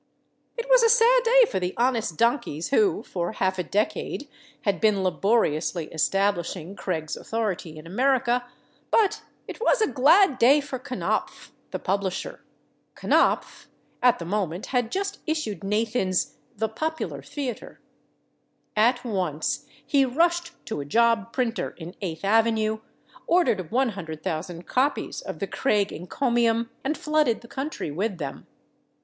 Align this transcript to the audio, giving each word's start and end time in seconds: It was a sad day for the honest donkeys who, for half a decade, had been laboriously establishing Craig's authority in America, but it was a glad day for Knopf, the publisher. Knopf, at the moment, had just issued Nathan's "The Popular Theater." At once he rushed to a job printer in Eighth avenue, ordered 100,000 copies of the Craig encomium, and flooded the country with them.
It 0.57 0.67
was 0.67 0.81
a 0.81 0.89
sad 0.89 1.21
day 1.23 1.45
for 1.47 1.59
the 1.59 1.75
honest 1.77 2.17
donkeys 2.17 2.69
who, 2.69 3.03
for 3.03 3.33
half 3.33 3.59
a 3.59 3.63
decade, 3.63 4.27
had 4.63 4.81
been 4.81 5.03
laboriously 5.03 5.89
establishing 5.93 6.75
Craig's 6.75 7.15
authority 7.15 7.77
in 7.77 7.85
America, 7.85 8.43
but 8.89 9.21
it 9.47 9.61
was 9.61 9.79
a 9.79 9.85
glad 9.85 10.39
day 10.39 10.59
for 10.59 10.79
Knopf, 10.95 11.51
the 11.69 11.77
publisher. 11.77 12.41
Knopf, 13.03 13.67
at 14.01 14.17
the 14.17 14.25
moment, 14.25 14.65
had 14.65 14.91
just 14.91 15.19
issued 15.27 15.63
Nathan's 15.63 16.33
"The 16.57 16.67
Popular 16.67 17.21
Theater." 17.21 17.79
At 18.75 19.05
once 19.05 19.67
he 19.85 20.03
rushed 20.03 20.53
to 20.65 20.79
a 20.79 20.83
job 20.85 21.31
printer 21.31 21.75
in 21.77 21.93
Eighth 22.01 22.25
avenue, 22.25 22.79
ordered 23.27 23.69
100,000 23.71 24.65
copies 24.65 25.21
of 25.21 25.37
the 25.37 25.45
Craig 25.45 25.93
encomium, 25.93 26.71
and 26.83 26.97
flooded 26.97 27.41
the 27.41 27.47
country 27.47 27.91
with 27.91 28.17
them. 28.17 28.47